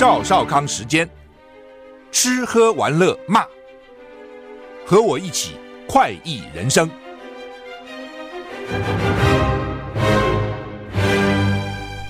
[0.00, 1.06] 赵少康时间，
[2.10, 3.44] 吃喝玩乐骂，
[4.86, 6.88] 和我一起快意人生。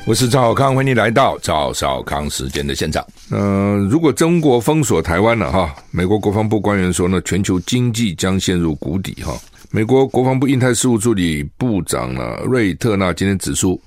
[0.06, 3.04] 我是赵少康，欢迎来到赵少康时间的现场。
[3.32, 9.36] 嗯、如果中国封锁台湾了哈，美国国防部官员说呢，全球经济将陷入谷底哈。
[9.72, 13.82] 美国国防部印太事务助理部长呢，瑞特纳今天指出，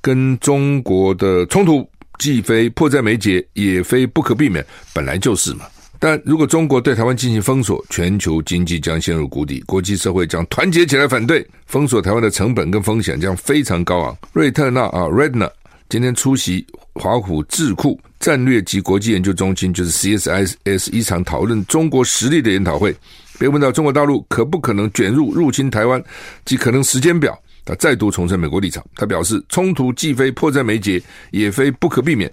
[0.00, 1.84] 跟中国的冲突。
[2.22, 5.64] 既非迫在眉睫，也非不可避免，本来就是嘛。
[5.98, 14.16] 但如果中国对台湾进行封锁，全球经济将陷入谷底，国际社会将团结起来反对封锁台湾的成本跟风险将非常高昂。
[14.32, 15.50] 瑞特纳啊，Redner
[15.88, 22.94] 今天出席华府智库战略及国际研究中心，就是 CSIS 一场讨论中国实力的研讨会，
[23.36, 26.00] 被问到中国大陆可不可能卷入入侵台湾
[26.44, 27.36] 及可能时间表。
[27.64, 32.30] 他再度重申美国立场，他表示冲突既非迫在眉睫，也非不可避免，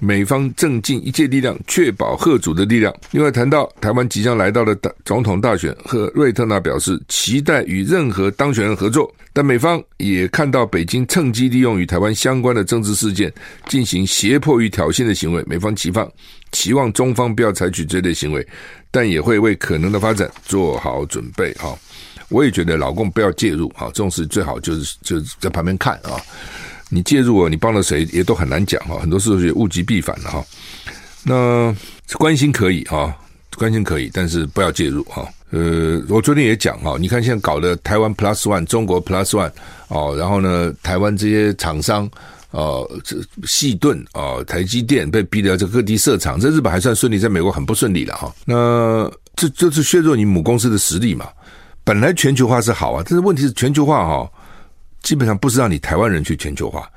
[0.00, 2.92] 美方正尽一切力量确保吓阻的力量。
[3.12, 13.32] 另外谈到台湾即将来到的大总统大选，和瑞特纳表示期待与任何当选人合作，但美方也看到北京趁机利用与台湾相关的政治事件
[13.68, 16.10] 进行胁迫与挑衅的行为，美方期望
[16.50, 18.44] 期望中方不要采取这类行为，
[18.90, 21.52] 但也会为可能的发展做好准备。
[21.54, 21.78] 哈。
[22.32, 26.16] 我也觉得老公不要介入啊，这种事最好就是就是在旁边看啊。
[26.94, 30.44] 你介入啊，你帮了谁也都很难讲哈，很多事情也物极必反了哈。
[31.24, 31.74] 那
[32.18, 33.16] 关心可以哈，
[33.56, 35.26] 关心可以，但是不要介入哈。
[35.48, 39.50] 呃，我昨天也讲哈，你看现在搞的台湾 Plus One、中国 Plus One
[39.88, 42.06] 哦，然后呢，台湾这些厂商
[42.50, 43.16] 呃，这
[43.46, 48.34] 矽顿啊，台积电被逼得这各地设厂，在日本还算顺利，在美国很不顺利了哈。
[48.44, 51.26] 那这就是削弱你母公司的实力嘛。
[51.84, 54.30] 本来全球化是好啊，但是问题是全球化哈，
[55.02, 56.88] 基本上不是让你台湾人去全球化，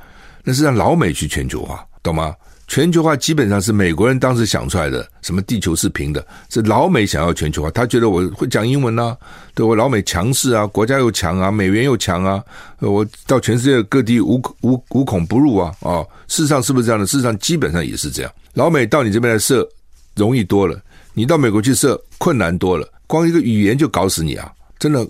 [0.44, 2.36] 那是让老美去全球化，懂吗？
[2.68, 9.16] 全球化基本上是美国人当时想出来的，什么地球是平的，是老美想要全球化，他觉得我会讲英文啊，
[9.54, 12.44] 对我老美强势啊，国家又强啊，美元又强啊，
[12.80, 17.06] 我到全世界各地无无无孔不入啊，哦，事实上是不是这样的？
[17.06, 19.68] 事实上基本上也是这样，老美到你这边来设
[20.16, 20.80] 容易多了，
[21.14, 24.52] 你到美国去设困难多了，光一个语言就搞死你啊！
[24.78, 25.08] 真的，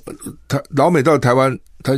[0.47, 1.93] 他老美到台湾，他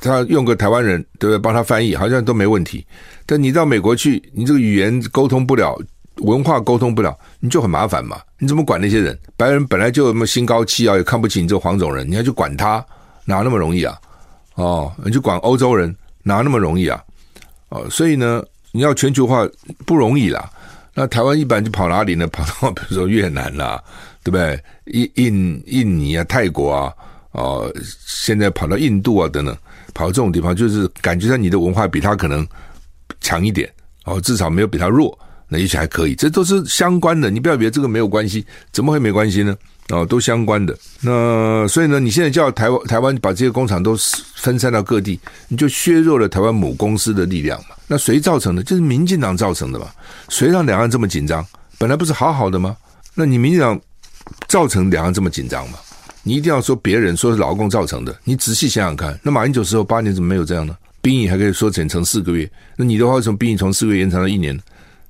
[0.00, 1.38] 他用个台湾人，对不对？
[1.38, 2.84] 帮他翻译，好像都没问题。
[3.24, 5.80] 但你到美国去，你这个语言沟通不了，
[6.22, 8.20] 文化沟通不了，你就很麻烦嘛。
[8.38, 9.18] 你怎么管那些人？
[9.36, 12.84] 白人本来就那么心高气傲，也看不起你这个黄种人，你还去管他，
[13.24, 13.96] 哪那么容易啊？
[14.56, 17.02] 哦，你去管欧洲人，哪那么容易啊？
[17.68, 19.48] 哦，所以呢，你要全球化
[19.86, 20.50] 不容易啦。
[20.94, 22.26] 那台湾一般就跑哪里呢？
[22.28, 23.82] 跑到比如说越南啦。
[24.24, 24.58] 对不对？
[24.86, 26.90] 印印印尼啊，泰国啊，
[27.32, 27.70] 哦，
[28.06, 29.54] 现在跑到印度啊等等，
[29.92, 32.46] 跑到这种地方，就是感觉上你的文化比他可能
[33.20, 33.70] 强一点，
[34.06, 36.14] 哦，至少没有比他弱，那也许还可以。
[36.14, 39.54] 这都是相关的，你不要以为这个没有关系，怎么会没关系呢？
[39.90, 40.76] 哦，都相关的。
[41.00, 43.96] 那所以呢，你现在叫台湾台湾把这些工厂都
[44.36, 45.18] 分散到各地，
[45.48, 47.76] 你就削弱了台湾母公司的力量嘛。
[47.86, 48.62] 那谁造成的？
[48.62, 49.86] 就是民进党造成的嘛。
[50.28, 51.46] 谁让两岸这么紧张？
[51.78, 52.76] 本来不是好好的吗？
[53.14, 53.80] 那你民进党。
[54.48, 55.78] 造成两岸这么紧张嘛？
[56.22, 60.74] 你一定要说别人说是劳共造成的，你仔细想想看，那马英九时候八年怎么没有这样呢？
[61.02, 64.62] 兵役还可以缩减成四个月，那你的话为什么兵役从四个月延长到一年呢？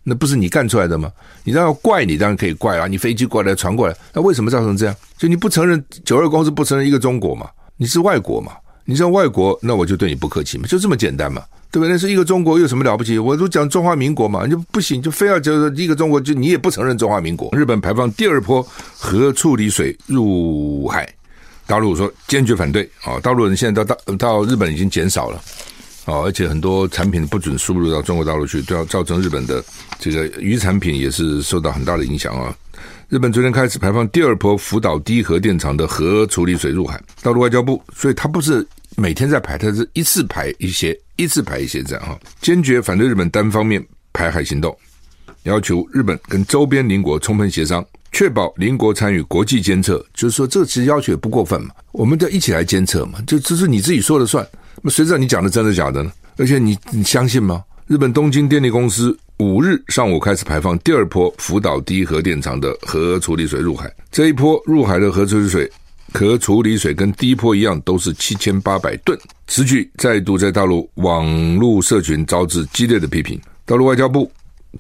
[0.05, 1.11] 那不是你干出来的吗？
[1.43, 4.95] 你当然怪你，当然可以怪啊，你飞机过来船过来，那为什么造成这样？
[5.19, 7.49] 就你不承认九二共识，不承认一个中国嘛？
[7.77, 8.53] 你是外国嘛？
[8.85, 10.67] 你像外国，那我就对你不客气嘛？
[10.69, 11.43] 就这么简单嘛？
[11.71, 11.91] 对不对？
[11.91, 13.19] 那是一个中国有什么了不起？
[13.19, 17.49] 我都讲中华民国嘛，你就不行，就非要就是一个中国，就你也不承认中华民国。
[17.53, 18.63] 日本排放第二波
[18.99, 21.09] 核处理水入海，
[21.67, 23.19] 大陆说坚决反对啊！
[23.21, 25.41] 大陆人现在到到到日本已经减少了
[26.05, 29.65] 啊，而且很多产品不准输入到中国大陆去，都要造成日本的
[30.11, 32.55] 这个渔产品也是受到很大的影响啊。
[33.09, 38.67] 日本昨天开始排放第二波福岛第一核电厂的核处理水入海，大陆外交部，所以它不是
[38.97, 42.19] 每天在排，他是一次排一些，一次排一些这样哈。
[42.41, 44.77] 坚决反对日本单方面排海行动，
[45.45, 50.05] 要求日本跟周边邻国充分协商，确保邻国参与国际监测。
[50.15, 54.45] 就是说，这其实要求也不过分嘛，我们就一起来监测嘛，就这是你自己说了算。
[54.83, 56.11] 那谁知道你讲的真的假的呢？
[56.37, 57.63] 而且你你相信吗？
[57.87, 65.71] 日本东京电力公司五日上午开始排放第二波福岛第一核电厂的核处理水入海，这一波入海的核处理水。
[66.13, 69.19] 核处理水跟第一波一样，都是七千八百吨。
[69.49, 73.41] 此举再度在大陆网络社群招致激烈的批评。
[73.65, 74.31] 大陆外交部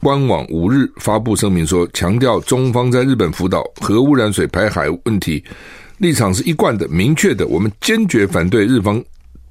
[0.00, 5.42] 官网五日发布声明说，强调中方在日本福岛核污染水排海问题
[5.98, 9.02] 立场是一贯的、明确的，我们坚决反对日方。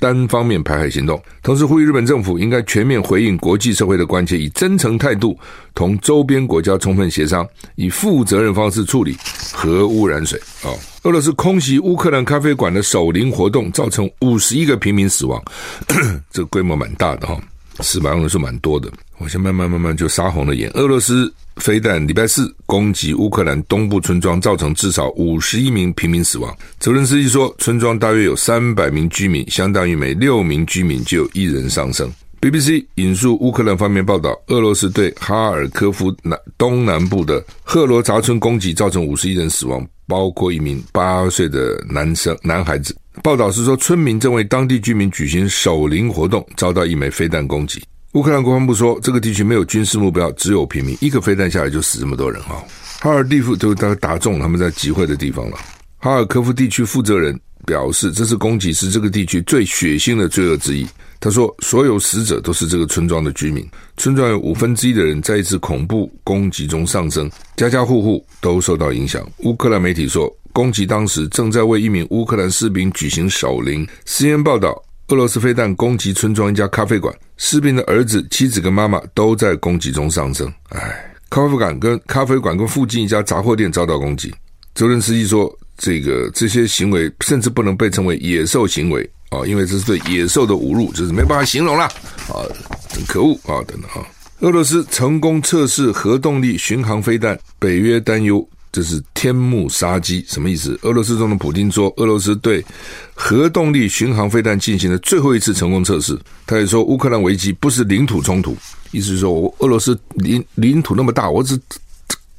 [0.03, 5.39] 单方面排海行动，同时呼吁日本政府应该全面回应国际社会的关切，以真诚态度
[5.73, 9.15] 同周边国家充分协商，以负责任方式处理
[9.53, 10.38] 核污染水。
[10.65, 15.41] 哦，俄罗斯空袭乌克兰咖啡馆的守灵活动，造成五十一个平民死亡，
[16.29, 17.39] 这规模蛮大的哈。
[17.79, 20.69] 死亡人数蛮多的，我先慢慢慢慢就杀红了眼。
[20.73, 26.55] 俄罗斯飞弹礼拜四攻击乌克兰东部村庄，造成至少五十一名平民死亡。
[26.79, 32.11] 泽伦斯基说，村庄大约有三百名居民，相当于每六名居民就有一人丧生。
[32.41, 42.93] BBC 引述乌克兰方面报道，俄罗斯对哈尔科夫南东南部的赫罗扎村攻击，造成五十一人死亡，包括一名八岁的男生男孩子。
[43.21, 47.81] 报道是说，村民正为当地居民举行守灵活动，遭到一枚飞弹攻击。
[48.13, 50.98] 乌克兰国防部说，这个地区没有军事目标，只有平民。
[51.00, 52.63] 一个飞弹下来就死这么多人哈。
[53.01, 55.57] 哈尔蒂夫都打打中他们在集会的地方了。
[56.00, 60.86] 哈尔科夫地区负责人表示，这次攻击是这个地区最血腥的罪恶之一。
[61.19, 63.65] 他说，所有死者都是这个村庄的居民。
[63.95, 69.25] 村庄有五分之一的人在一次恐怖攻击中丧生，家家户户都受到影响。
[69.39, 70.36] 乌克兰媒体说。
[70.53, 73.85] 攻击当时正在为一名乌克兰士兵举行守灵。
[74.05, 80.47] CNN 报道，俄罗斯飞弹攻击村庄一家咖啡馆，士兵的儿子、妻子跟妈妈都在攻击中丧生。
[80.69, 84.33] 唉，咖啡馆跟咖啡馆跟附近一家杂货店遭到攻击。
[84.75, 91.85] 泽伦斯基说，这个这些行为甚至不能被称为野兽行为啊，因为这是对野兽的侮辱，就是没办法形容了
[92.29, 92.45] 啊，
[92.89, 94.07] 很可恶啊，等等啊。
[94.39, 98.47] 俄罗斯成功测试核动力巡航飞弹，北约担忧。
[98.73, 100.77] 这是天幕杀机，什么意思？
[100.81, 102.65] 俄罗斯总统普京说，俄罗斯对
[103.13, 106.19] 核动力巡航飞弹进行了最后一次成功测试。
[106.47, 108.57] 他也说，乌克兰危机不是领土冲突，
[108.91, 111.55] 意思是说，我俄罗斯领领土那么大，我只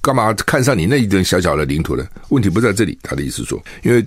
[0.03, 2.05] 干嘛看上你那一点小小的领土呢？
[2.31, 2.99] 问题不在这里。
[3.01, 4.05] 他的意思说，因为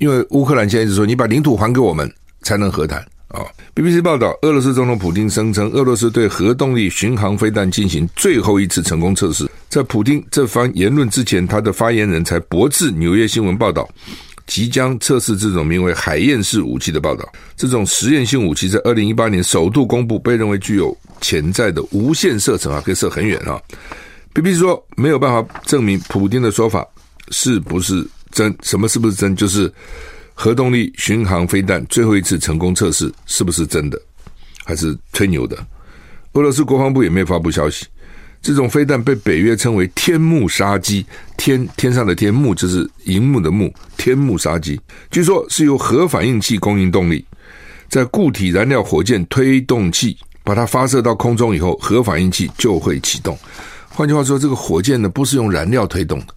[0.00, 2.98] 因为乌克兰现在是说，你把领土还给我们，才能和谈。
[3.28, 9.48] 啊，BBC 报道，俄罗斯总统普京声称，俄罗斯对核动力巡航飞弹进行最后一次成功测试。
[9.68, 13.88] 在普丁这番言论之前，他的发言人才驳斥纽约新闻报道，
[14.46, 17.30] 即将测试这种名为“海燕式”武器的报道。
[17.56, 23.60] 这种实验性武器在二零一八年首度公布，被认为具有潜在的无限射程啊，可以射很远啊。
[24.32, 26.86] B B 说没有办法证明普丁的说法
[27.30, 29.72] 是不是真，什么是不是真，就是。
[30.40, 34.00] 核动力巡航飞弹最后一次成功测试是不是真的，
[34.64, 35.56] 还是吹牛的？
[36.34, 37.84] 俄罗斯国防部也没有发布消息。
[38.48, 41.04] 这种飞弹被北约称为“天幕杀机”，
[41.36, 44.80] 天天上的天幕就是荧幕的幕，天幕杀机。
[45.10, 47.22] 据说是由核反应器供应动力，
[47.90, 53.38] 在固体燃料火箭推动器把它发射到空中以后，核反应器就会启动。
[53.90, 56.28] 换句话说，这个火箭呢不是用燃料推动的，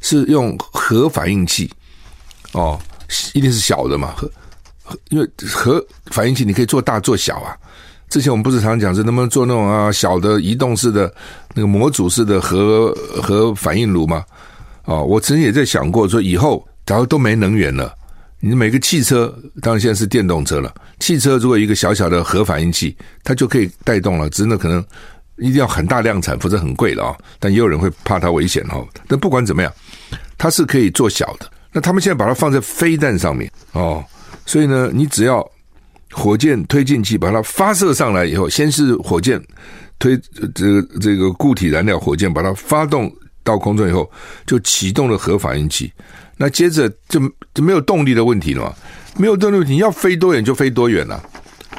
[0.00, 1.70] 是用核反应器
[2.54, 2.76] 哦。
[3.34, 4.28] 一定是小的嘛，核
[4.82, 7.56] 核，因为核反应器你可以做大做小啊。
[8.12, 11.10] 之前我们不是常讲是能不能做那种啊小的移动式的
[11.54, 14.22] 那个模组式的核核反应炉吗？
[14.84, 17.90] 哦，我曾经也在想过说，以后假如都没能源了，
[18.38, 24.84] 你每个汽车当然现在是电动车了，汽车如果一个小小的核反应器，它就可以带动了，只是可能
[25.38, 27.16] 一定要很大量产，否则很贵了啊。
[27.40, 28.86] 但也有人会怕它危险哦。
[29.08, 29.72] 但不管怎么样，
[30.36, 31.50] 它是可以做小的。
[31.72, 34.04] 那他们现在把它放在飞弹上面哦，
[34.44, 35.42] 所以呢，你只要
[36.12, 39.42] 火箭推进器把它发射上来以后，先是火箭
[39.98, 40.18] 推
[40.54, 43.10] 这个这个固体燃料火箭把它发动
[43.42, 44.08] 到空中以后，
[44.46, 45.92] 就启动了核反应器。
[46.36, 47.20] 那接着就
[47.54, 48.74] 就没有动力的问题了嘛？
[49.16, 51.22] 没有动力问题，你要飞多远就飞多远了。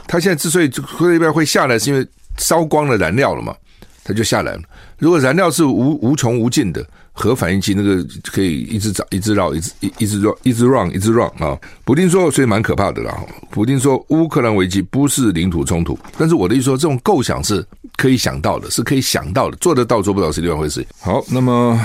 [0.08, 2.06] 它现在之所以会一边会下来，是因为
[2.38, 3.56] 烧光了燃料了嘛，
[4.04, 4.62] 它就下来了。
[4.98, 6.86] 如果燃料是无无穷无尽的。
[7.16, 11.56] 核反应器那个可以一直找、一直绕、一直一一直绕、一直 run、一直 run 啊！
[11.86, 13.16] 普丁说，所以蛮可怕的啦。
[13.52, 17.64] 普丁说，乌克兰危机不是领土冲突，但是我的意思说，这种构想是
[17.98, 20.84] 可以想到的，是可以想到的，做得到做不到是另外一回事。
[21.00, 21.80] 好，那么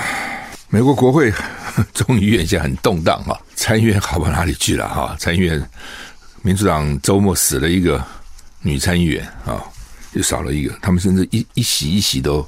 [0.70, 1.30] 美国国会
[1.92, 5.62] 众议院现在很动荡哈，参议院好不到哪里去了哈，参议院。
[6.40, 8.02] 民主党周末死了一个
[8.62, 9.62] 女参议员啊，
[10.18, 12.44] 又少了一个，他们甚至一一席一席都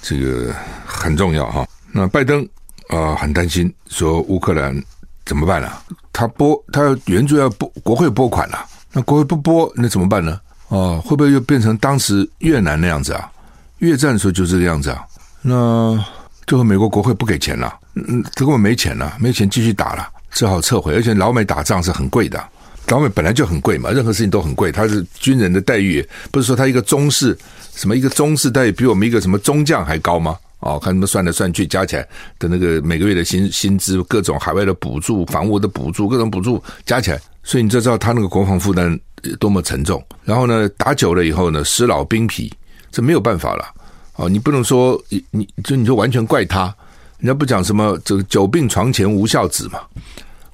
[0.00, 0.54] 这个
[0.86, 1.66] 很重要哈。
[1.90, 2.48] 那拜登
[2.88, 4.80] 啊很担心，说乌克兰
[5.26, 5.68] 怎么办呢、
[6.12, 10.40] 他拨他援助要拨国会拨款了、那国会不拨那怎么办呢？
[10.68, 13.28] 哦，会不会又变成当时越南那样子啊？
[13.78, 15.04] 越战的时候就这个样子啊？
[15.42, 15.98] 那
[16.46, 20.94] 最后美国国会不给钱了，嗯，他根本没钱了，没钱继续打了，只好撤回。
[20.94, 22.40] 而且老美打仗是很贵的，
[22.90, 24.72] 老美本来就很贵嘛，任何事情都很贵。
[24.72, 27.38] 他是军人的待遇，不是说他一个中士
[27.74, 30.36] 什么一个中士待遇比我们一个什么中将还高吗？
[30.58, 32.06] 哦，看他们算来算去加起来
[32.38, 38.98] 的那个每个月的薪薪资，各种海外的补助、房屋的补助、各种补助加起来，所以你就知道他那个国防负担
[39.38, 40.04] 多么沉重。
[40.24, 42.52] 然后呢，打久了以后呢，时老兵疲，
[42.90, 43.64] 这没有办法了。
[44.16, 46.64] 哦，你不能说你你就你就完全怪他，
[47.18, 49.80] 人家不讲什么这个久病床前无孝子嘛。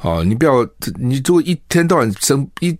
[0.02, 0.66] 哦，你不要
[0.98, 2.76] 你如果一天到晚生一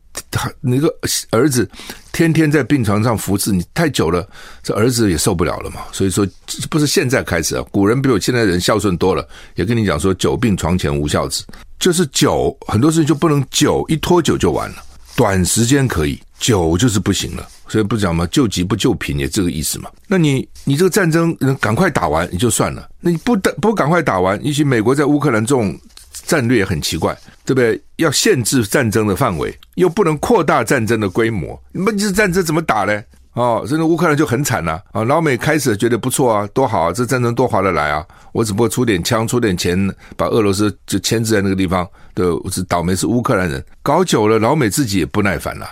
[0.60, 0.94] 那个
[1.30, 1.68] 儿子
[2.12, 4.26] 天天在病床上服侍你太久了，
[4.62, 5.80] 这儿子也受不了了嘛。
[5.92, 6.26] 所以说
[6.70, 11.44] 不是现在开始啊，古人比我现在人孝顺多了，也跟你讲说久病床前无孝子，
[11.78, 14.76] 就是久很多事情就不能久一拖久就完了，
[15.16, 17.46] 短时间可以，久就是不行了。
[17.68, 19.90] 所以不讲嘛，救急不救贫，也这个意思嘛。
[20.06, 25.76] 那你你这个战争赶快打完也就算了，那你不打不赶快打完，尤其美国在乌克兰这种
[26.24, 27.80] 战略很奇怪，对不对？
[27.96, 33.02] 要限制战争的范围，又不能扩大战争的规模，你们这战争怎么打呢？
[33.32, 35.04] 哦，真的乌克兰就很惨了啊！
[35.04, 38.02] 老美开始觉得不错啊，多好啊，这战争多划得来啊！
[38.32, 39.78] 我只不过出点枪，出点钱，
[40.16, 45.68] 把俄罗斯就牵制在那个地方，对，我是倒霉是乌克兰人，搞久了，老美自己也不耐烦了。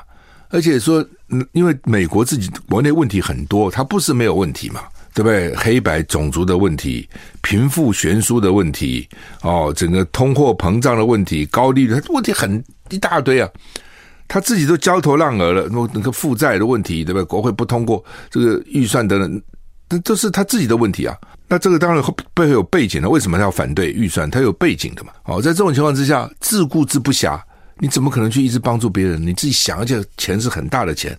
[0.50, 1.02] 而且说，
[1.52, 4.82] 因为美国自己国内问题很多，他不是没有问题嘛，
[5.14, 5.54] 对不对？
[5.54, 7.08] 黑白种族的问题，
[7.40, 9.08] 贫富悬殊的问题，
[9.42, 13.48] 哦，整个通货膨胀的问题，高利率，问题很一大堆啊。
[14.26, 17.24] 他自己都焦头烂额了，那那个负债的问题，对不对？
[17.24, 19.20] 国会不通过这个预算等
[19.88, 21.16] 等这是他自己的问题啊。
[21.46, 22.02] 那这个当然
[22.32, 24.28] 背后有背景的，为什么他要反对预算？
[24.28, 25.12] 他有背景的嘛。
[25.24, 27.40] 哦，在这种情况之下，自顾之不暇。
[27.78, 29.20] 你怎么可能去一直帮助别人？
[29.20, 31.16] 你自己想，而且钱是很大的钱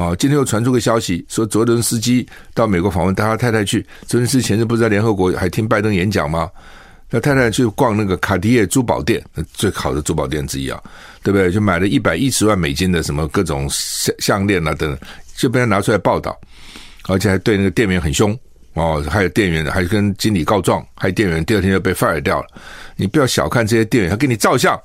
[0.00, 0.16] 啊！
[0.18, 3.84] 今天又传出个消息，说泽伦斯基到美国访问，带他太太去。
[4.06, 6.50] 泽伦斯基前日不是在联合国还听拜登演讲吗？
[7.10, 10.82] 他太太去逛那个卡地亚珠宝店，最好的珠宝店之一啊，
[11.22, 11.52] 对不对？
[11.52, 14.98] 就买了一百一十万美金的什么各种项项链啊等等，
[15.36, 16.34] 就被他拿出来报道，
[17.08, 18.34] 而且还对那个店员很凶
[18.72, 22.46] 哦，还有店员还跟经理告状，还有店员第二天就被 fire 掉了。
[22.96, 24.80] 你不要小看这些店员，他给你照相。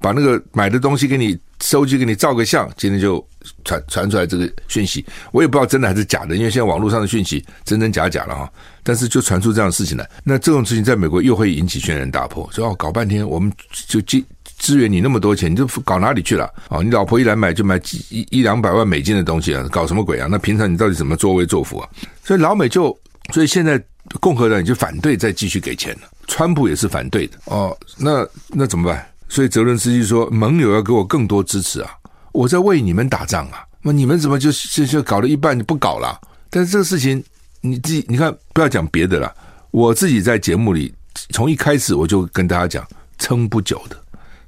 [0.00, 3.24] 把那个买的东西给你收集，给你照个相，今天就
[3.64, 8.52] 传传出来这个讯息，我也不知道真的还是假的，因为现在网络上的讯息真真假假了哈。
[8.82, 14.24] 但是就传出这样的事情来，那这种事情在美国又会引起轩然大波，说哦，搞半天我们就支
[14.58, 16.48] 支援你那么多钱，你就搞哪里去了？
[16.68, 20.28] 哦，你老婆一来买就买几一一两百万美金的东西啊，搞什么鬼啊？
[20.30, 21.88] 那平常你到底怎么作威作福啊？
[22.24, 22.96] 所以老美就，
[23.32, 23.82] 所以现在
[24.20, 29.06] 共和党就反对再继续给钱了，川普也是反对的哦，那那怎么办？
[29.28, 31.90] 所以泽伦斯基说：“盟友要给我更多支持啊！
[32.32, 33.64] 我在为你们打仗啊！
[33.82, 36.18] 那你们怎么就就就搞了一半就不搞了？
[36.48, 37.22] 但是这个事情
[37.60, 39.32] 你自己你看，不要讲别的了。
[39.70, 40.94] 我自己在节目里
[41.30, 43.96] 从一开始我就跟大家讲，撑不久的，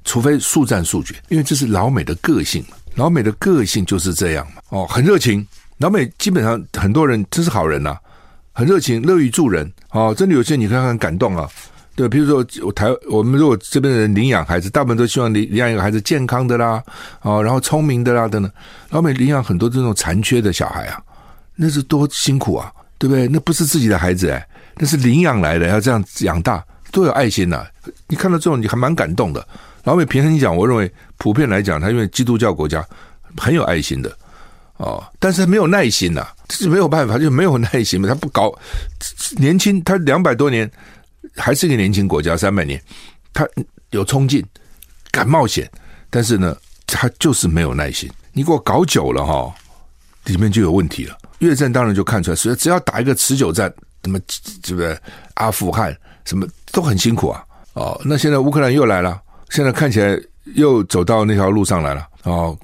[0.03, 2.75] 除非速战速决，因为这是老美的个性嘛。
[2.95, 4.61] 老美的个性就是这样嘛。
[4.69, 5.45] 哦，很热情，
[5.77, 7.95] 老美基本上很多人真是好人呐、
[8.51, 9.71] 很热情，乐于助人。
[9.91, 11.47] 哦，真的有些你看看感动啊。”
[11.93, 16.81] 对，比如说我台我们如果这边的人领养孩子，大部分都希望领领养一个孩子健康的啦，
[17.19, 18.49] 啊，然后聪明的啦等等。
[18.89, 21.01] 老美领养很多这种残缺的小孩啊，
[21.53, 23.27] 那是多辛苦啊，对不对？
[23.27, 27.67] 那不是自己的孩子哎，那是领养来的，要这样养大，多有爱心呐、啊！
[28.07, 29.45] 你看到这种，你还蛮感动的。
[29.83, 32.83] 老美平衡讲，我认为普遍来讲，他因为基督教国家
[33.37, 34.09] 很有爱心的
[34.77, 38.07] 哦，但是他没有耐心呐、啊，这是没有办法，就没有耐心嘛。
[38.07, 38.49] 他不搞
[39.37, 40.71] 年轻，他两百多年。
[41.35, 42.81] 还是一个年轻国家，三百年，
[43.33, 43.47] 他
[43.91, 44.45] 有冲劲，
[45.11, 45.69] 敢冒险，
[46.09, 48.09] 但是呢，他就是没有耐心。
[48.33, 49.53] 你给我搞久了哈，
[50.25, 51.17] 里面就有问题了。
[51.39, 53.73] 越战当然就看出来，所以只要打一个持久战，
[54.03, 54.19] 什么
[54.63, 54.97] 是不是
[55.35, 55.95] 阿富汗
[56.25, 57.43] 什么都很辛苦啊。
[57.73, 59.19] 哦，那现在乌克兰又来了，
[59.49, 60.19] 现在看起来
[60.55, 62.07] 又走到那条路上来了。
[62.23, 62.57] 哦，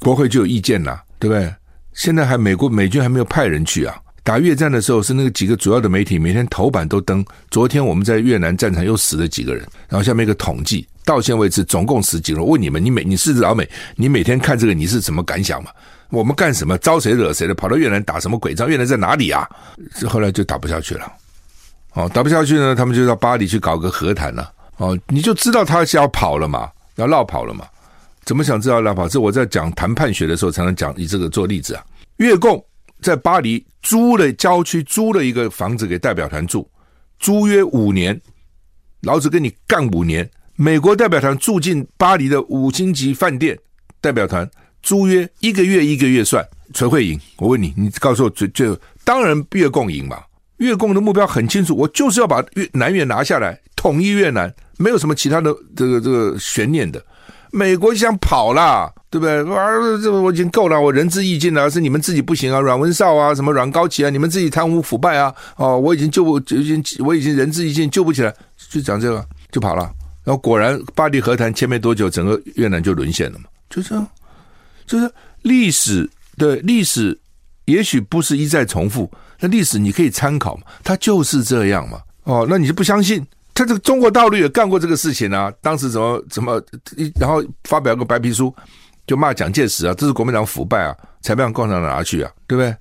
[0.00, 1.52] 国会就有意见了，对不对？
[1.92, 3.94] 现在还美国美军还没有派人去啊。
[4.24, 7.24] 打越战的时候，是那个几个主要的媒体每天头版都登。
[7.50, 12.46] 昨天我们在越南战场又死了几个人，然后下面一个统计，到现在为止总共死几个人。
[12.46, 15.70] 问你们，你每你是老美，你每天看这个，你是什么感想嘛？
[16.10, 16.78] 我们干什么？
[16.78, 17.54] 招谁惹谁了？
[17.54, 18.68] 跑到越南打什么鬼仗？
[18.68, 19.48] 越南在哪里啊？
[20.08, 21.12] 后来就打不下去了。
[21.94, 24.52] 哦，打不下去呢，他们就到巴黎去搞个和谈了。
[24.76, 27.66] 哦，你就知道他是要跑了嘛，要落跑了嘛。
[28.24, 29.08] 怎么想知道拉法？
[29.08, 31.84] 这我在讲谈判学的时候才能讲以这个做例子啊。
[32.18, 32.64] 越共
[33.02, 36.66] 在巴黎租了郊区租了一个房子给代表团住，
[37.18, 38.18] 租约五年，
[39.02, 40.28] 老子跟你干五年。
[40.54, 43.58] 美国代表团住进巴黎的五星级饭店，
[44.00, 44.48] 代表团
[44.82, 47.18] 租约一个月一个月算，谁会赢？
[47.38, 50.22] 我问你，你告诉我，最最当然越共赢嘛。
[50.58, 57.04] 越共的目标很清楚，我就是要把越南越拿下来，统一越南，没有什么其他的这个这个悬念的。
[57.52, 59.38] 美国想跑啦，对不对？
[59.54, 59.68] 啊，
[60.02, 68.34] 这我已经够了，我仁至义尽了，是你们自己不行啊，阮文绍啊，什么阮高奇啊，你们自己贪污腐败啊，哦，我已经救不，已经我已经仁至义尽，救不起来，
[68.70, 69.82] 就讲这个就跑了。
[70.24, 74.06] 然后果然巴黎和谈签没多久，整个越南就沦陷了嘛，就这样，
[74.86, 77.20] 就是历史对历史，
[77.66, 79.10] 也许不是一再重复。
[79.40, 82.00] 那历史你可以参考嘛，它就是这样嘛。
[82.24, 83.26] 哦，那你就不相信？
[83.54, 85.52] 他这个中国大陆也干过这个事情啊。
[85.60, 86.62] 当时怎么怎么，
[87.20, 88.54] 然后发表个白皮书，
[89.06, 92.74] 就骂蒋介石啊，这是国民党腐败啊，才被共产党拿去啊，对不对？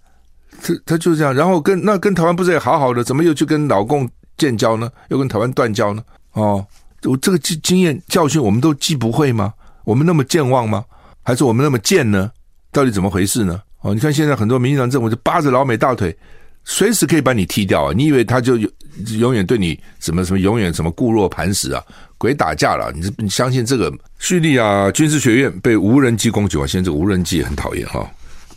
[0.62, 1.34] 他他就是这样。
[1.34, 4.90] 然后跟那跟台湾不是也好好的，怎么又去跟老共建交呢？
[5.10, 6.04] 又跟台湾断交呢？
[6.34, 6.66] 哦，
[7.04, 9.54] 我这个经经验教训，我们都记不会吗？
[9.84, 10.86] 我们那么健忘吗？
[11.24, 12.32] 还是我们那么贱呢？
[12.72, 13.62] 到底怎么回事呢？
[13.82, 16.16] 哦，你看现在很多民进党政府就扒着老美大腿。
[16.64, 17.92] 随时可以把你踢掉啊！
[17.92, 18.70] 你以为他就有
[19.18, 21.84] 永远对你什么什么永远什么固若磐石啊？
[22.18, 22.92] 鬼打架了！
[22.96, 23.92] 你你相信这个？
[24.20, 26.68] 叙利亚军事学院被无人机攻击啊！
[26.68, 28.08] 现在这个无人机也很讨厌哈。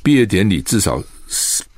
[0.02, 1.02] 毕业典礼至少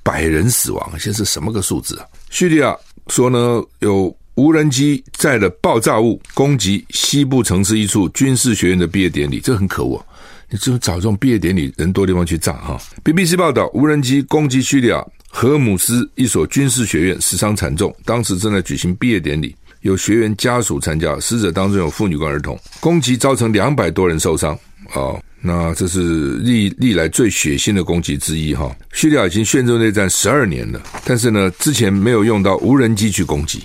[0.02, 2.06] 百人死亡，现在是什么个数字啊？
[2.28, 10.04] 叙利亚说呢，有无人机载了爆炸物攻击西部城市一处军事学院的毕业典礼，这很可恶。
[10.50, 15.04] 你只有找这种毕业典礼人多地方去炸哈？BBC 报道，无人机攻击叙利亚。
[15.28, 22.58] 荷姆斯一所军事学院死伤惨重，当时正在举行毕业典礼，有学员家属参加，死者当中有妇女跟儿童。
[22.80, 24.58] 攻击造成两百多人受伤，
[24.94, 28.74] 哦，那这是历历来最血腥的攻击之一哈。
[28.92, 33.62] 叙利亚已经陷入内战十二年了，但是呢，之前没有用到无人机去攻击，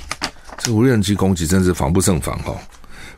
[0.57, 2.53] 这无人机攻击真是防不胜防哈。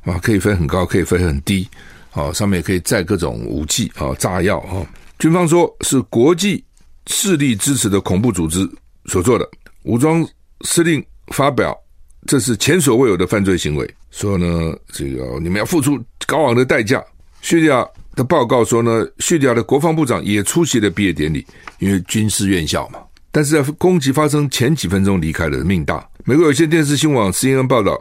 [0.04, 1.68] 啊，可以飞很高，可以飞很低，
[2.12, 4.86] 啊，上面也可以载各种武器啊，炸药啊。
[5.18, 6.64] 军方说是国际。
[7.08, 8.70] 势力支持的恐怖组织
[9.06, 9.50] 所做的
[9.84, 10.26] 武装
[10.62, 11.78] 司令发表，
[12.26, 13.96] 这是前所未有的犯罪行为。
[14.12, 17.04] 说呢，这个你们要付出高昂的代价。
[17.42, 17.86] 叙利亚
[18.16, 21.46] 的报告说呢，叙利亚的国防部长也出席了毕业典礼，
[21.80, 23.00] 因为军事院校嘛。
[23.32, 26.08] 但是在攻击发生前几分钟离开了，命大。
[26.24, 28.00] 美国有线电视新闻网 CNN 报道，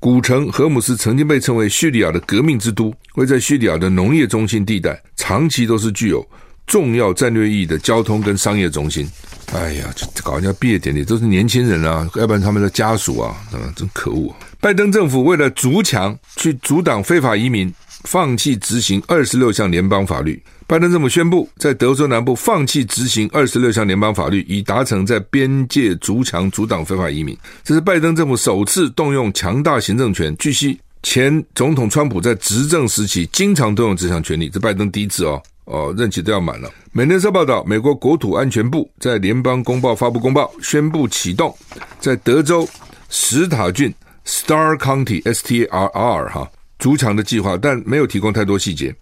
[0.00, 6.26] 古城荷姆斯曾经被称为叙利亚的革命之都，位在叙利亚的农业中心地带，长期都是具有。
[6.66, 9.08] 重要战略意义的交通跟商业中心，
[9.52, 14.34] 哎呀，就搞人家毕业典礼都是年轻人啊，要不然他们的家属啊，啊，真可恶！
[14.60, 17.72] 拜登政府为了筑墙去阻挡非法移民，
[18.04, 20.42] 放弃执行二十六项联邦法律。
[20.66, 27.36] 拜登政府宣布，在德州南部放弃执行二十六项联邦法律，以达成在边界筑墙阻挡非法移民。
[27.62, 30.34] 这是拜登政府首次动用强大行政权。
[30.38, 35.40] 据悉，前总统川普在执政时期经常动用这项权力，这拜登第一次哦。
[35.64, 36.70] 哦，任期都要满了。
[36.92, 41.56] 美联社报道，美国国土安全部在联邦公报发布公报，宣布启动
[41.98, 42.68] 在德州
[43.08, 43.92] 史塔郡
[44.26, 48.94] （Star County，S-T-A-R-R） 哈筑墙的计划，但没有提供太多细节。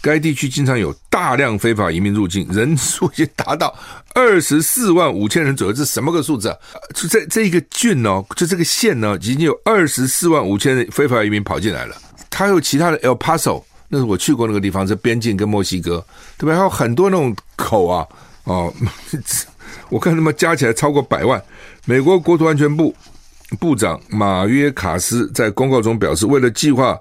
[0.00, 3.76] 该地区经常有大量非法移民入境，人数已经达到
[4.14, 5.72] 二十四万五千人左右。
[5.72, 6.56] 这什么个数字啊？
[6.94, 11.96] 就在这一个郡哦，就这个县呢，已经有二十四万五千人非法移民跑进来了。
[12.32, 13.62] 还有其他的 El Paso。
[13.88, 16.04] 那是我去过那个地方，是边境跟墨西哥，
[16.36, 16.54] 对吧？
[16.54, 18.06] 还有很多那种口啊，
[18.44, 18.72] 哦，
[19.88, 21.42] 我看他们加起来超过百万。
[21.86, 22.94] 美国国土安全部
[23.58, 26.98] 部长马约卡斯在公告中表示，为了计划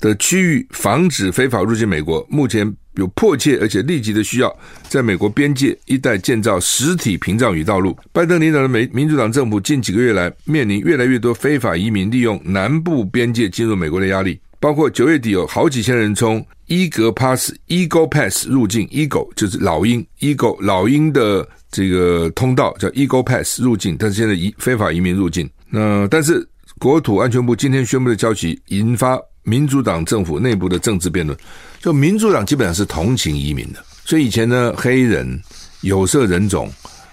[0.00, 4.56] 的区域防止非法入境美国，目前有迫切而且立即的需要，
[4.88, 7.98] 在美国边界一带建造实体屏障与道路。
[8.12, 14.38] 拜登领导的美民主党政府近几个月来面临越来越多非法移民利用南部边界进入美国的压力。
[14.60, 25.48] 包括九月底有好几千人从伊格 Pass Eagle Pass 入境，Eagle 就是老鹰，Eagle 老鹰的这个通道叫 Eagle Pass 入境，但是现在移非法移民入境。
[25.70, 26.46] 那但是
[26.78, 31.38] 国土安全部今天宣布的消息，引发民主党政府内部的政治辩论。
[31.80, 35.40] 就民主党基本上是同情移民的，所以以前呢，黑人、
[35.82, 36.68] 有色人种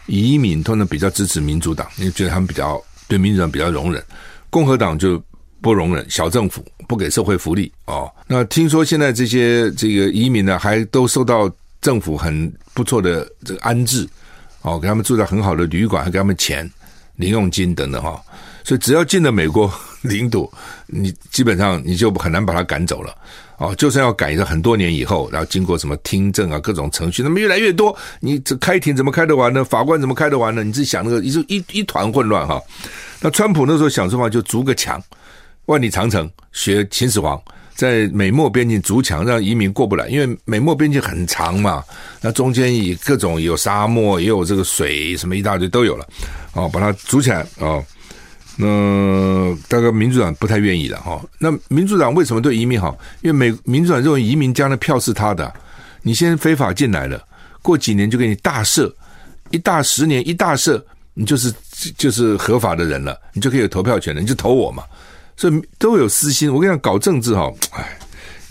[0.07, 4.03] 移民通常比较支持民主党，因为觉得他们比较对民主党比较容忍，
[4.49, 5.21] 共和党就。
[5.65, 8.07] 不容忍小政府，不给社会福利哦。
[8.27, 11.51] 那听说现在这些这个移民呢，还都受到
[11.81, 14.07] 政府很不错的这个安置
[14.61, 16.71] 哦，给他们住在很好的旅馆，还给他们钱、
[17.15, 18.21] 零用金等等哈。
[18.63, 19.73] 所以只要进了美国
[20.03, 20.47] 领土，
[20.85, 23.11] 你基本上你就很难把他赶走了。
[23.57, 29.65] 哦，就算要赶，到很多年以后，然后经过什么听证啊，各种程序，那么越来越多，你这开庭怎么开得完呢？
[29.65, 30.63] 法官怎么开得完呢？
[30.63, 32.61] 你自己想那个一一一团混乱哈。
[33.19, 35.01] 那川普那时候想说法就筑个墙，
[35.65, 37.41] 万里长城，学秦始皇。
[37.75, 41.83] 在美墨边境筑墙，让移民过不来，因为美墨边境很长嘛，
[42.21, 46.07] 那中间以各种有沙漠，也有这个水，什么一大堆都有了，
[46.53, 47.83] 哦，把它筑起来哦。
[48.55, 51.21] 那大概民主党不太愿意的哈。
[51.37, 52.97] 那民主党为什么对移民好？
[53.21, 55.53] 因为美民主党认为移民将来票是他的，
[56.01, 57.21] 你先非法进来了，
[57.61, 58.89] 过几年就给你大赦，
[59.49, 60.81] 一大十年一大赦，
[61.13, 61.53] 你就是
[61.97, 64.85] 就是合法的人了，你就可以有投票权了，你就投我嘛。
[65.37, 67.97] 所以都有私心，我跟你讲，搞政治哈，哎，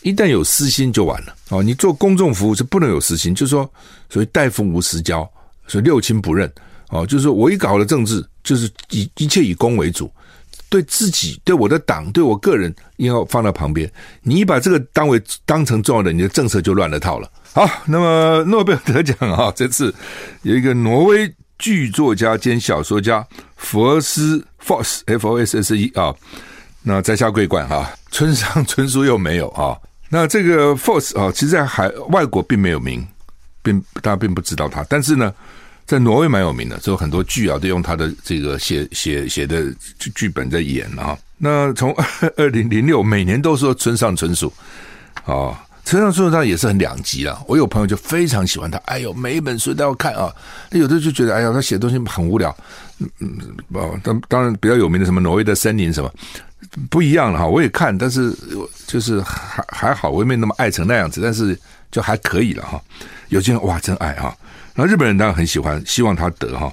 [0.02, 1.62] 一旦有私心就完了哦。
[1.62, 3.68] 你做公众服务是不能有私心，就是说，
[4.10, 5.28] 所谓代父无私交，
[5.66, 6.50] 所以六亲不认
[6.90, 7.06] 哦。
[7.06, 10.12] 就是说我一搞了政治，就是以一切以公为主，
[10.68, 13.90] 对自己、对我的党、对我个人，应该放到旁边。
[14.22, 17.30] 你把这个当为当成重要的，你的政策就乱了套了。
[17.54, 19.94] 好，那么诺贝尔得奖啊， 这次
[20.42, 26.14] 有一个挪威剧作家兼小说家佛斯 f o s F O S S E 啊。
[26.86, 29.74] 那在下桂冠哈，村上 春树又没有啊。
[30.10, 33.04] 那这个 Foss 啊，其实在海外国并没有名，
[33.62, 34.84] 并大家并不知道他。
[34.86, 35.32] 但是呢，
[35.86, 39.64] 在挪威蛮有名的，所以很多剧啊都用他的这个写写写的
[40.14, 41.16] 剧本在演啊。
[41.38, 41.92] 那从
[42.36, 44.52] 二零零六每年都说村上春树
[45.24, 47.42] 啊，村上春树他也是很两极啊。
[47.48, 50.30] 我有朋友就非常喜欢他，哎呦，每一本书都要看啊。
[50.72, 52.54] 有的就觉得，哎呀，他写的东西很无聊。
[53.00, 56.12] 嗯嗯，哦，当当然比较有名的什么挪威的森林什么。
[56.90, 58.36] 不一样了哈，我也看，但是
[58.86, 61.58] 就是还还好，我也没那么爱成那样子，但是
[61.90, 62.80] 就还可以了哈。
[63.28, 64.36] 有些人哇，真爱哈。
[64.74, 66.72] 那日本人当然很喜欢，希望他得哈。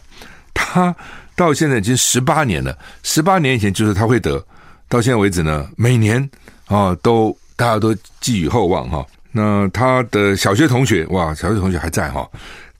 [0.53, 0.95] 他
[1.35, 4.43] 到现在已经十八年了，十八年以前就是他会得，
[4.89, 6.29] 到现在为止呢，每年
[6.65, 9.05] 啊都大家都寄予厚望哈。
[9.31, 12.29] 那他的小学同学哇，小学同学还在哈，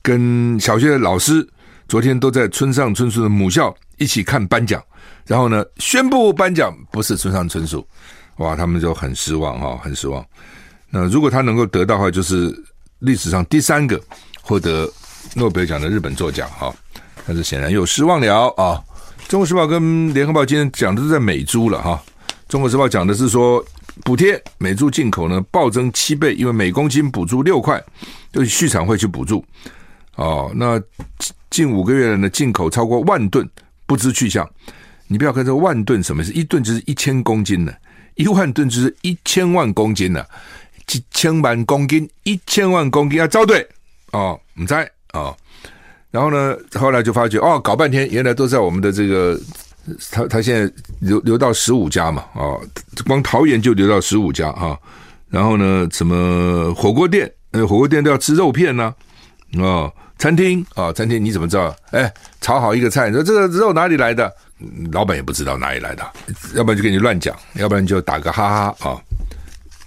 [0.02, 1.48] 跟小学的老师
[1.88, 4.82] 昨天都在村上春树的母校一起看颁奖。
[5.26, 7.86] 然后呢，宣布颁奖不是村上春树，
[8.36, 10.24] 哇，他们就很失望哈，很失望。
[10.90, 12.54] 那如果他能够得到的话，就是
[12.98, 14.00] 历史上第三个
[14.42, 14.90] 获得
[15.34, 16.74] 诺贝尔奖的日本作家哈。
[17.26, 18.82] 但是显然又失望了啊。
[19.28, 22.02] 中国时报跟联合报今天讲的是在美猪了哈。
[22.48, 23.64] 中国时报讲的是说
[24.04, 27.82] 补贴美猪进口呢暴增七倍，因为每公斤补助六块，
[28.32, 29.42] 就是畜产会去补助。
[30.16, 30.82] 哦，那
[31.48, 33.48] 近五个月呢进口超过万吨，
[33.86, 34.46] 不知去向。
[35.12, 37.72] 你不要看这万吨什么是一吨就是一千公斤呢，
[38.14, 40.24] 一万吨就是一千万公斤呢，
[40.86, 43.68] 几千万公斤，一千万公斤要招对
[44.12, 44.74] 哦，唔知
[45.12, 45.36] 哦。
[46.10, 49.38] 然后呢，后来就发觉哦，搞半天原来都在我们的这个，
[50.10, 52.58] 他他现在流流到十五家嘛，哦，
[53.06, 54.78] 光桃园就流到十五家啊。
[55.28, 58.94] 然后呢，什么火锅店，呃，火锅店都要吃肉片呢，
[59.58, 61.74] 哦，餐厅啊，餐厅你怎么知道？
[61.90, 64.32] 哎，炒好一个菜，你说这个肉哪里来的？
[64.92, 66.02] 老板也不知道哪里来的，
[66.54, 69.00] 要不然就给你乱讲，要不然就打个哈哈啊。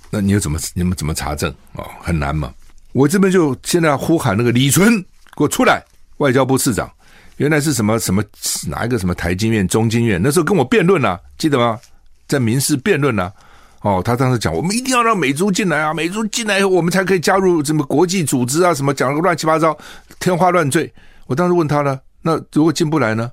[0.10, 1.84] 那你又怎么你们怎么查证啊？
[2.02, 2.54] 很难嘛。
[2.94, 5.02] 我这边就现在呼喊那个李淳
[5.36, 5.84] 给我出来，
[6.18, 6.90] 外交部次长，
[7.38, 8.24] 原来是什么什么
[8.68, 11.80] 哪一个什么台经院、中经院，那时候跟我辩论啊，记得吗？
[12.28, 13.32] 在民事辩论啊。
[13.82, 19.78] 哦，他当时讲，我们一定要让美珠进来啊，美珠进来以后，我们才可以加入什么国际组织啊，什么讲了个乱七八糟，
[20.20, 20.92] 天花乱坠。
[21.28, 23.30] 我当时问他呢，那如果进不来呢？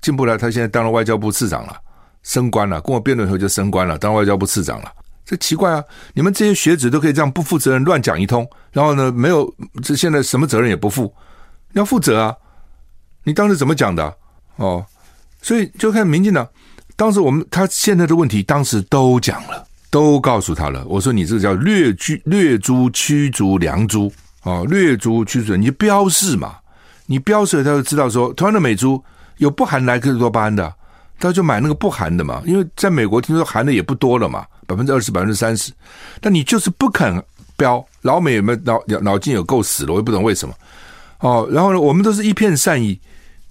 [0.00, 1.76] 进不来，他现在当了外交部次长了，
[2.22, 2.80] 升官了。
[2.80, 4.90] 跟我辩论以后就升官了，当外交部次长了。
[5.24, 5.84] 这奇怪啊！
[6.12, 9.48] 你们这些学者都可以这样不负责任乱讲一通，然后呢，没有
[9.80, 11.14] 这现在什么责任也不负，
[11.74, 12.34] 要负责啊！
[13.22, 14.12] 你当时怎么讲的？
[14.56, 14.84] 哦，
[15.40, 16.48] 所以就看民进党
[16.96, 20.84] 当时我们他现在的问题，当时都讲了，都告诉他了。
[20.88, 26.56] 我说你这个叫掠猪掠猪驱逐良猪哦，掠猪驱逐你就标示嘛，
[27.06, 29.00] 你标示他就知道说，同样的美猪。
[29.40, 30.72] 有不含莱克多巴胺的，
[31.18, 32.42] 他就买那个不含的嘛。
[32.44, 35.72] 因为在美国听说含的也不多了嘛，百分之二十、百分之三十。
[36.20, 37.22] 但你就是不肯
[37.56, 39.92] 标，老美有没有脑脑筋有够死了？
[39.94, 40.54] 我也不懂为什么。
[41.20, 43.00] 哦，然后呢，我们都是一片善意，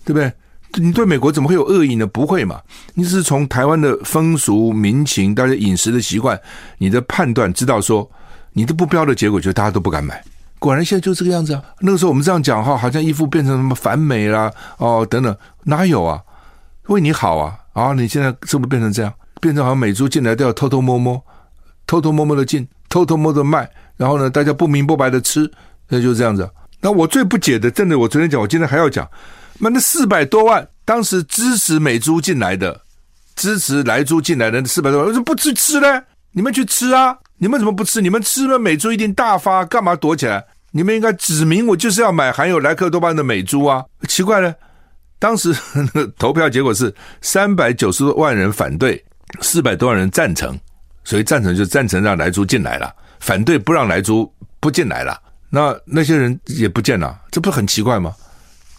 [0.06, 0.32] 对不对？
[0.76, 2.06] 你对美国怎么会有恶意呢？
[2.06, 2.62] 不会嘛？
[2.94, 6.40] 你只是从台湾的风俗民情、大家饮食的习惯，
[6.78, 8.08] 你的判断知道说，
[8.54, 10.24] 你都不标的结果，就大家都不敢买。
[10.60, 11.64] 果然现在就这个样子啊！
[11.80, 16.22] 那个时候我们这样讲哈，好像一副变成什么反美啦哦等等，哪有啊？
[16.88, 17.58] 为你好啊！
[17.74, 19.14] 啊，你现在是不是变成这样？
[19.40, 21.24] 变成好像美猪进来都要偷偷摸摸、
[21.88, 25.50] 偷偷摸摸的进、偷偷摸的卖，然后呢，大家不明不白的吃，
[25.88, 26.50] 那就是这样子。
[26.82, 29.08] 那我最不解的，真的，我昨天讲，我今天还要讲，
[29.60, 32.82] 那那四百多万当时支持美猪进来的
[33.36, 36.04] 支持莱猪进来的那四百多万，为什么不去吃呢？
[36.32, 37.18] 你们去吃啊！
[37.40, 38.02] 你们怎么不吃？
[38.02, 40.46] 你们吃了美猪一定大发，干嘛躲起来？
[40.72, 43.84] 你们应该指明我就是要买含有莱克多巴胺的美猪啊！
[44.08, 44.54] 奇怪了，
[45.18, 45.56] 当时
[46.18, 49.04] 投票结果是三百九十万人反对，
[49.42, 50.56] 四百多万人赞成，
[51.04, 55.20] 所以赞成就赞成让莱猪进来了，反对不让莱猪不进来了。
[55.50, 58.14] 那那些人也不见了，这不是很奇怪吗？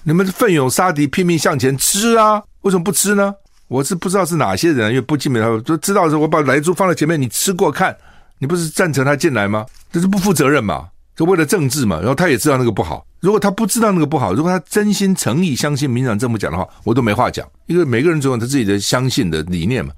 [0.05, 2.41] 你们奋勇杀敌，拼命向前吃啊！
[2.61, 3.35] 为什么不吃呢？
[3.67, 7.97] 我是不知道是哪些人，因为不进来，都知道是我把莱猪放在前面，你吃过看，
[8.41, 9.65] 你不是赞成他进来吗？
[9.93, 10.89] 这是不负责任嘛？
[11.15, 11.99] 就为了政治嘛？
[11.99, 13.07] 然后他也知道那个不好。
[13.21, 17.47] 如果他不知道那个不好，如果他真心诚意相信民进党这么讲的话，我都没话讲。
[17.67, 19.93] 因为每个人总有他自己的相信的理念嘛。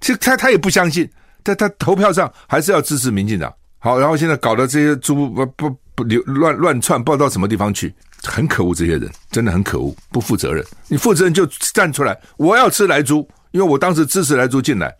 [0.00, 1.06] 其实他他也不相信，
[1.42, 3.52] 但他投票上还是要支持民进党。
[3.78, 7.94] 好，然后现在搞的这些猪不不不流乱乱窜，不知道到什么地方去。
[8.24, 10.64] 很可恶，这些人真的很可恶，不负责任。
[10.88, 14.94] 你负责任就站出来，我要吃莱猪，因为我当时支持莱猪进来，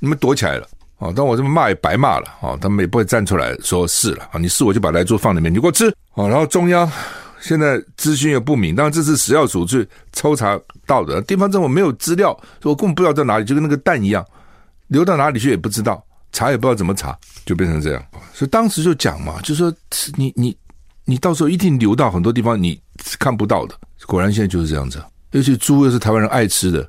[0.00, 1.12] 你们躲起来了哦！
[1.12, 2.56] 当我这么骂也白骂了啊！
[2.60, 4.38] 他们也不会站出来说是了啊！
[4.38, 6.26] 你是我就把莱猪放里面，你给我吃啊！
[6.26, 6.90] 然后中央
[7.40, 12.32] 现在资讯又不明，当然这是食药署去抽查到的，地方政府没有资料，
[12.62, 14.24] 说我根本不知道在哪里，就跟那个蛋一样，
[14.88, 18.02] 流到哪里去也不知道，查也不知道怎么查，就变成这样。
[18.32, 19.72] 所以当时就讲嘛，就说
[20.16, 20.56] 你你。
[21.08, 22.76] 你到时候一定流到很多地方，你
[23.20, 23.76] 看不到的。
[24.08, 26.82] 果然现在就是这样子，尤其猪又是台湾人爱吃的，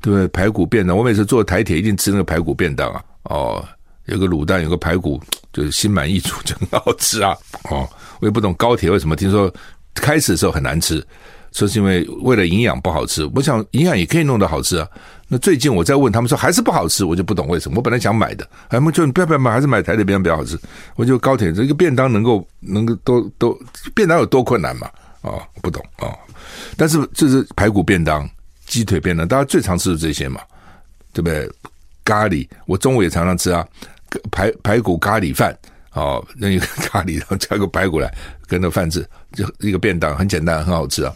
[0.00, 0.26] 对不对？
[0.28, 3.04] 排骨便当，我每次坐台铁一定吃那个排骨便当啊。
[3.28, 3.66] 哦，
[4.06, 5.18] 有个卤蛋，有个排骨，
[5.52, 7.34] 就是心满意足，就很好吃啊。
[7.70, 7.88] 哦，
[8.20, 9.52] 我也不懂高铁为什么听说
[9.94, 11.04] 开始的时候很难吃。
[11.50, 14.86] 说是因为为了营养不好吃，我想营养也可以弄得好吃啊。
[15.28, 17.78] 那最近我在问他们说还是不好吃，我就不懂为什么。
[17.78, 20.60] 我本来想买的，他们就你不要不要买，还是买台的便当比较好吃。
[20.94, 23.58] 我就高铁这个便当能够能够都都
[23.94, 24.90] 便当有多困难嘛？
[25.22, 26.18] 哦，不懂啊、哦。
[26.76, 28.28] 但是这是排骨便当、
[28.66, 30.42] 鸡腿便当，大家最常吃的这些嘛，
[31.14, 31.50] 对不对？
[32.08, 33.66] 咖喱，我中午也常常吃啊，
[34.30, 35.54] 排排骨咖喱饭。
[35.92, 38.12] 哦，那一个 咖喱，然后加个排骨来
[38.46, 41.12] 跟那饭吃，就一个便当，很简单，很好吃啊。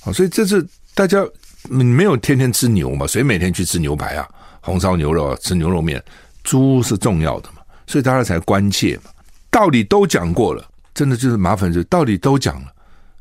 [0.00, 1.22] 好，所以这是大家
[1.64, 4.26] 你没有天天吃牛嘛，谁每天去吃牛排啊？
[4.60, 6.02] 红烧牛肉，吃牛肉面，
[6.42, 9.10] 猪是重要的嘛，所以大家才关切嘛。
[9.50, 12.72] 道理都讲过了，真的就是麻烦，就道理都讲了，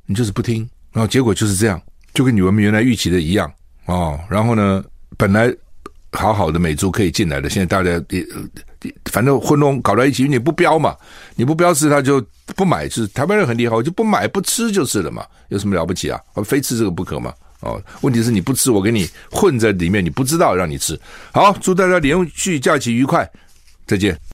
[0.05, 1.81] 你就是不听，然后结果就是这样，
[2.13, 3.51] 就跟你们原来预期的一样
[3.87, 4.17] 哦。
[4.29, 4.83] 然后呢，
[5.17, 5.53] 本来。
[6.11, 8.25] 好好的美猪可以进来的，现在大家也
[9.11, 10.95] 反正混弄搞在一起，你不标嘛，
[11.35, 12.23] 你不标示他就
[12.55, 16.19] 不买，是台湾人很厉害，我就不买不吃就是了嘛，有什么了不起啊？
[16.33, 17.33] 我非吃这个不可嘛？
[17.59, 20.99] 哦，问题是你不吃，我给你混在里面，你不知道让你吃。
[21.31, 23.29] 好，祝大家连续假期愉快，
[23.85, 24.17] 再见。